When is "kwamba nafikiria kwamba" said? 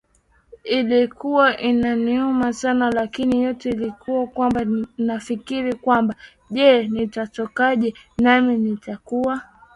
4.27-6.15